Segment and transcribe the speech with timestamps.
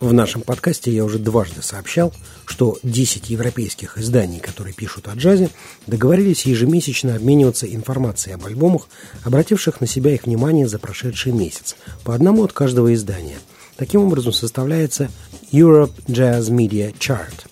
[0.00, 2.14] В нашем подкасте я уже дважды сообщал,
[2.46, 5.50] что 10 европейских изданий, которые пишут о джазе,
[5.86, 8.88] договорились ежемесячно обмениваться информацией об альбомах,
[9.24, 13.36] обративших на себя их внимание за прошедший месяц, по одному от каждого издания.
[13.76, 15.10] Таким образом составляется
[15.52, 17.34] Europe Jazz Media Chart–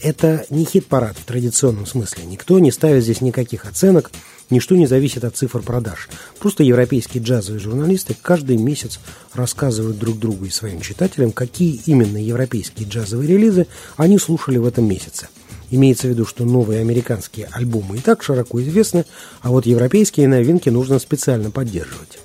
[0.00, 2.24] это не хит-парад в традиционном смысле.
[2.24, 4.10] Никто не ставит здесь никаких оценок,
[4.50, 6.08] ничто не зависит от цифр продаж.
[6.38, 9.00] Просто европейские джазовые журналисты каждый месяц
[9.34, 13.66] рассказывают друг другу и своим читателям, какие именно европейские джазовые релизы
[13.96, 15.28] они слушали в этом месяце.
[15.70, 19.04] Имеется в виду, что новые американские альбомы и так широко известны,
[19.42, 22.18] а вот европейские новинки нужно специально поддерживать.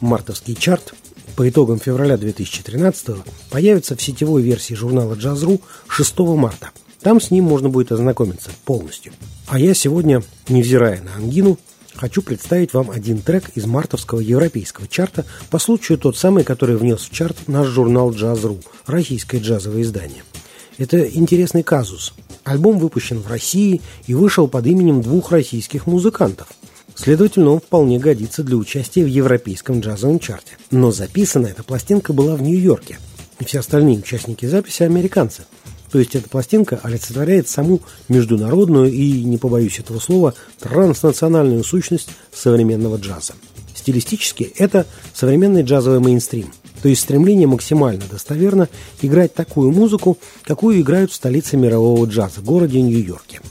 [0.00, 0.94] Мартовский чарт
[1.36, 3.16] по итогам февраля 2013
[3.50, 6.70] появится в сетевой версии журнала Jazz.ru 6 марта.
[7.04, 9.12] Там с ним можно будет ознакомиться полностью.
[9.46, 11.58] А я сегодня, невзирая на ангину,
[11.94, 17.02] хочу представить вам один трек из мартовского европейского чарта по случаю тот самый, который внес
[17.02, 20.24] в чарт наш журнал Jazz.ru, российское джазовое издание.
[20.78, 22.14] Это интересный казус.
[22.42, 26.48] Альбом выпущен в России и вышел под именем двух российских музыкантов–
[26.96, 30.56] Следовательно, он вполне годится для участия в европейском джазовом чарте.
[30.70, 32.98] Но записана эта пластинка была в Нью-Йорке.
[33.40, 35.42] И все остальные участники записи– американцы.
[35.94, 42.96] То есть эта пластинка олицетворяет саму международную и, не побоюсь этого слова, транснациональную сущность современного
[42.96, 43.34] джаза.
[43.76, 48.68] Стилистически это современный джазовый мейнстрим, то есть стремление максимально достоверно
[49.02, 53.40] играть такую музыку, какую играют в столице мирового джаза, городе Нью-Йорке–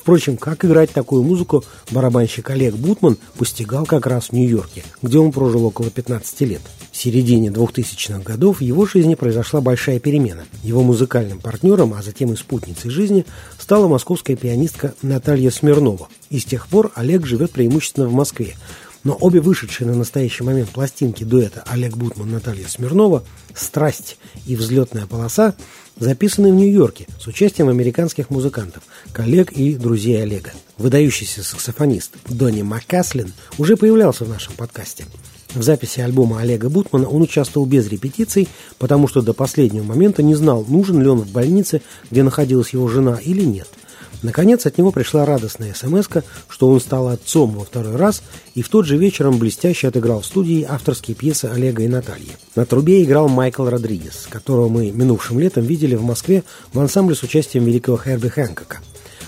[0.00, 5.30] Впрочем, как играть такую музыку барабанщик Олег Бутман постигал как раз в Нью-Йорке, где он
[5.30, 6.62] прожил около 15 лет.
[7.02, 10.44] Середине 2000-х годов в его жизни произошла большая перемена.
[10.62, 13.24] Его музыкальным партнером, а затем и спутницей жизни,
[13.58, 16.10] стала московская пианистка Наталья Смирнова.
[16.28, 18.54] И с тех пор Олег живет преимущественно в Москве.
[19.02, 23.24] Но обе вышедшие на настоящий момент пластинки дуэта Олег Бутман, Наталья Смирнова
[23.54, 25.54] «Страсть» и «Взлетная полоса»
[25.98, 28.82] записанный в Нью-Йорке с участием американских музыкантов,
[29.14, 30.52] коллег и друзей Олега.
[30.76, 35.06] Выдающийся саксофонист Донни Маккаслин уже появлялся в нашем подкасте.
[35.54, 40.34] В записи альбома Олега Бутмана он участвовал без репетиций, потому что до последнего момента не
[40.34, 43.68] знал, нужен ли он в больнице, где находилась его жена, или нет–
[44.22, 46.06] Наконец от него пришла радостная смс
[46.48, 48.22] что он стал отцом во второй раз,
[48.54, 52.36] и в тот же вечер он блестяще отыграл в студии авторские пьесы Олега и Натальи.
[52.54, 57.22] На трубе играл Майкл Родригес, которого мы минувшим летом видели в Москве в ансамбле с
[57.22, 58.78] участием великого Херби Хэнкока.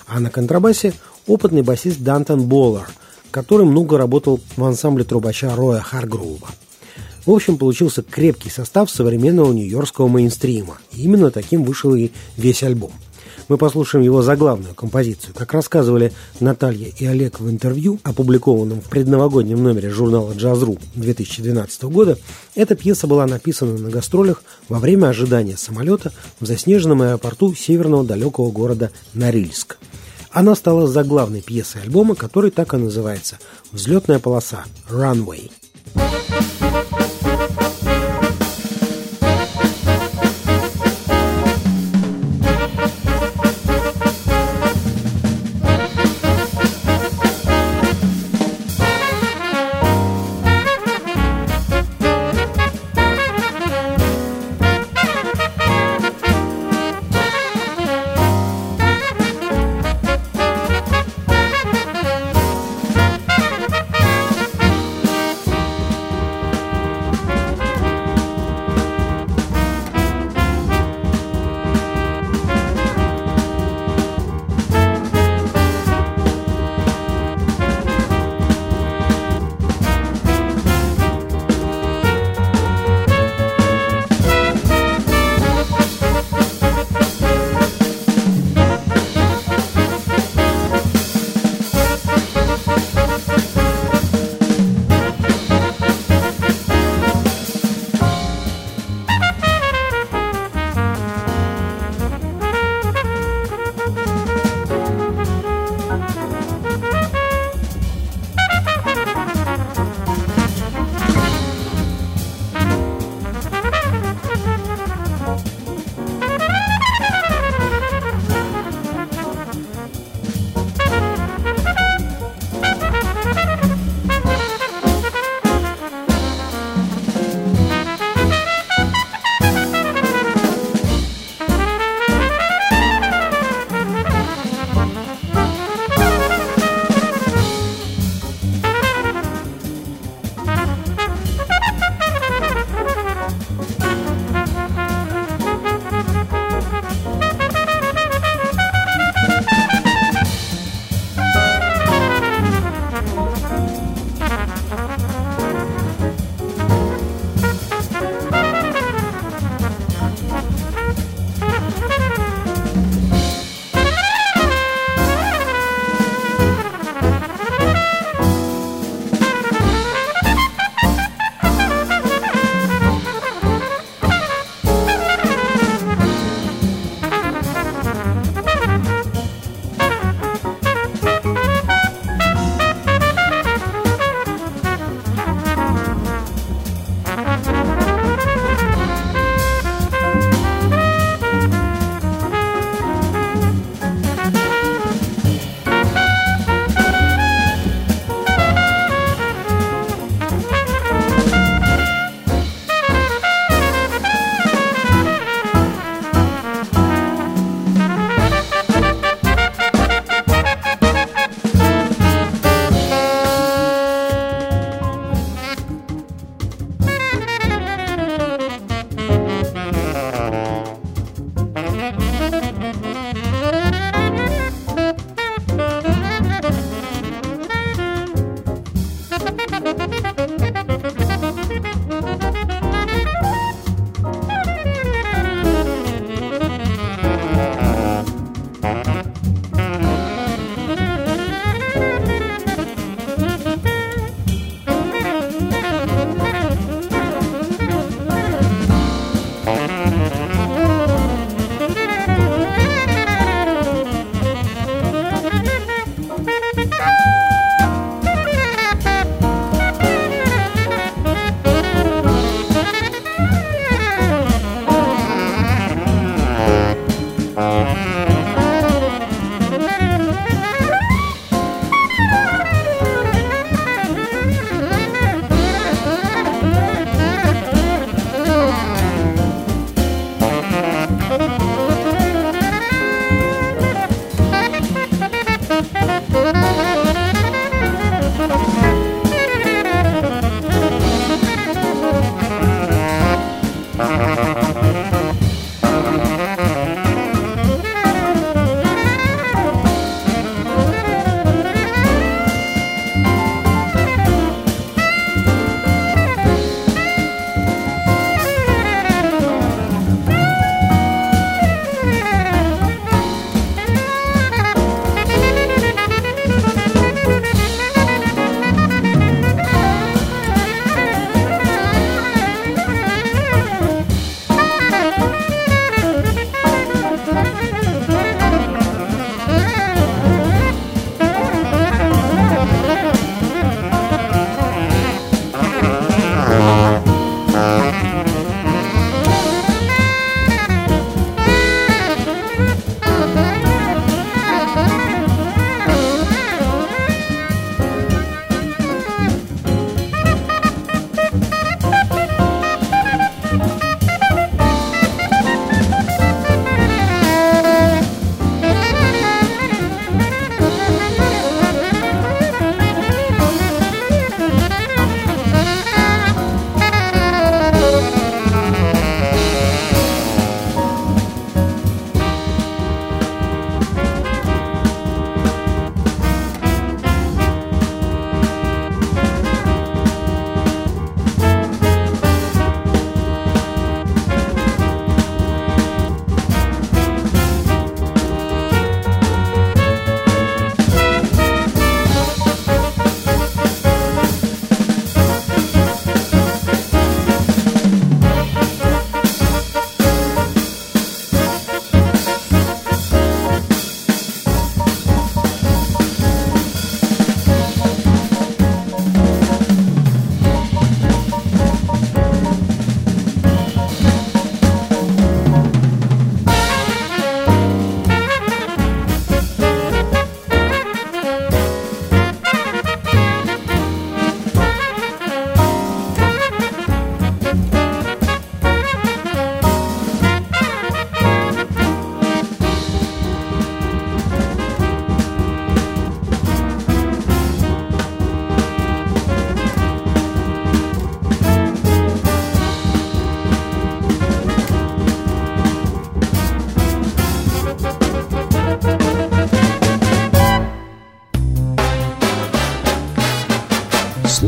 [0.07, 0.93] А на контрабасе
[1.27, 2.89] опытный басист Дантон Боллар,
[3.33, 6.49] который много работал в ансамбле трубача Роя Харгроува.
[7.27, 10.79] В общем, получился крепкий состав современного нью-йоркского мейнстрима.
[10.93, 12.93] И именно таким вышел и весь альбом–
[13.49, 15.35] мы послушаем его заглавную композицию.
[15.35, 22.19] Как рассказывали Наталья и Олег в интервью, опубликованном в предновогоднем номере журнала «Джаз.ру» 2012 года,
[22.55, 28.51] эта пьеса была написана на гастролях во время ожидания самолета в заснеженном аэропорту северного далекого
[28.51, 29.79] города Норильск.
[30.33, 33.39] Она стала заглавной пьесой альбома, который так и называется
[33.71, 35.51] «Взлетная полоса»– «Runway».